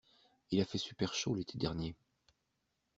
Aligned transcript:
Il 0.49 0.59
a 0.59 0.65
fait 0.65 0.79
super 0.79 1.13
chaud 1.13 1.35
l'été 1.35 1.59
dernier. 1.59 1.95